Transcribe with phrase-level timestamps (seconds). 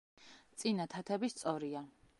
[0.63, 1.87] წინა თათები სწორია.